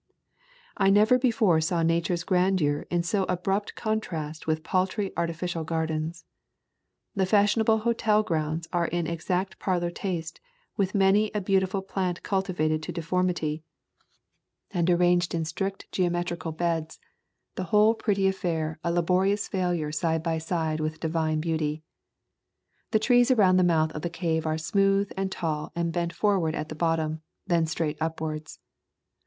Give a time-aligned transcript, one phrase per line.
[0.77, 6.25] I never before saw Nature's grandeur in so abrupt contrast with paltry artificial gardens.
[7.13, 10.39] The fashionable hotel grounds are in exact parlor taste,
[10.75, 13.61] with many a beautiful plant cul tivated to deformity,
[14.71, 16.99] and arranged in strict [11] A Thousand Mile Walk geometrical beds,
[17.53, 21.83] the whole pretty affair a laborious failure side by side with Divine beauty.
[22.89, 26.55] The trees around the mouth of the cave are smooth and tall and bent forward
[26.55, 28.57] at the bottom, then straight upwards.